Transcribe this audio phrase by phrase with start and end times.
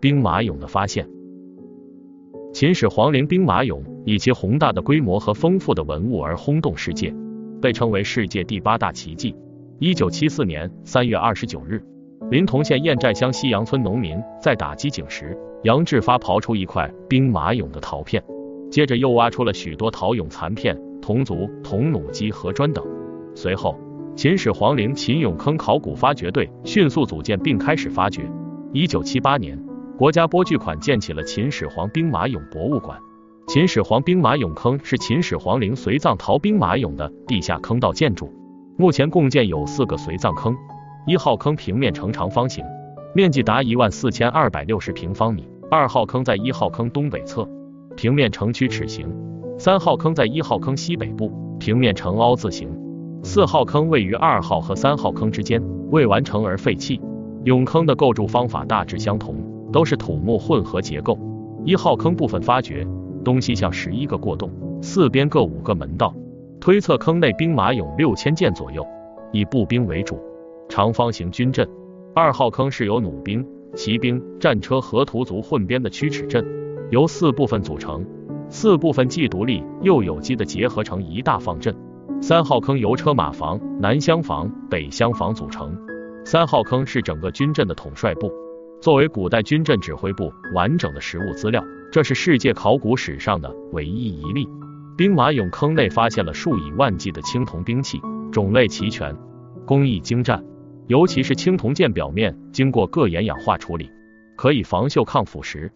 [0.00, 1.08] 兵马俑的发现。
[2.52, 7.14] 秦始皇陵兵马俑以其宏大的规模和丰富的文物而轰动世界，
[7.60, 9.34] 被称为世界第八大奇迹。
[9.78, 11.82] 一九七四年三月二十九日，
[12.30, 18.22] 临潼县燕寨乡西杨村农民在打机井时，杨志发刨出一块兵马俑的陶片，
[18.70, 22.82] 接着又挖出了许多陶俑残片、铜足、铜弩机、和砖等。
[23.34, 23.78] 随后，
[24.14, 28.22] 秦始皇陵秦俑坑考古发掘队迅速组建并开始发掘。
[28.72, 29.65] 一九七八年。
[29.98, 32.98] 国家拨巨款建起了秦始皇兵马俑博物馆。
[33.46, 38.30] 秦始皇兵马俑坑是秦始皇陵随葬陶兵马俑的地下坑道建筑，
[38.76, 40.54] 目前共建有四个随葬坑。
[41.06, 42.62] 一号坑平面呈长方形，
[43.14, 45.48] 面积达一万四千二百六十平方米。
[45.70, 47.48] 二号坑在一号坑东北侧，
[47.96, 49.08] 平面呈曲尺形。
[49.58, 52.68] 三号坑在一号坑西北部，平面呈凹字形。
[53.22, 57.00] 四号坑位于二号和三号坑之间，未完成而废弃。
[57.46, 59.45] 俑坑的构筑方法大致相同。
[59.76, 61.18] 都是土木混合结构。
[61.62, 62.88] 一号坑部分发掘，
[63.22, 66.14] 东西向十一个过洞，四边各五个门道。
[66.58, 68.86] 推测坑内兵马俑六千件左右，
[69.32, 70.18] 以步兵为主，
[70.66, 71.68] 长方形军阵。
[72.14, 76.42] 二号坑是由弩兵、骑兵、战车和屠族混编的曲尺阵，
[76.88, 78.02] 由四部分组成，
[78.48, 81.76] 四部分既独立又有机的结合成一大方阵。
[82.22, 85.76] 三号坑由车马房、南厢房、北厢房组成。
[86.24, 88.32] 三号坑是整个军阵的统帅部。
[88.80, 94.48] 作为古代军阵指挥部完整的实物资料，这是世界考古史上的唯一一例。
[94.96, 98.00] 兵马俑坑内发现了数以万计的青铜兵器，
[98.32, 99.14] 种类齐全，
[99.66, 100.42] 工艺精湛，
[100.86, 103.90] 尤其是青铜剑表面经过铬盐氧化处理，
[104.36, 105.70] 可以防锈抗腐蚀。